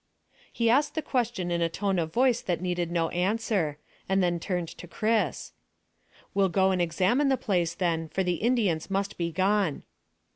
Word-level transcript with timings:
He 0.51 0.67
asked 0.67 0.95
the 0.95 1.03
question 1.03 1.51
in 1.51 1.61
a 1.61 1.69
tone 1.69 1.99
of 1.99 2.11
voice 2.11 2.41
that 2.41 2.59
needed 2.59 2.89
no 2.91 3.09
answer, 3.09 3.77
and 4.09 4.23
then 4.23 4.39
turned 4.39 4.67
to 4.69 4.87
Chris. 4.87 5.51
"We'll 6.33 6.49
go 6.49 6.71
and 6.71 6.81
examine 6.81 7.29
the 7.29 7.37
place, 7.37 7.75
then, 7.75 8.09
for 8.09 8.23
the 8.23 8.37
Indians 8.41 8.89
must 8.89 9.15
be 9.15 9.31
gone." 9.31 9.83